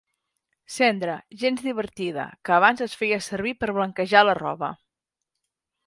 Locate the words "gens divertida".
1.41-2.25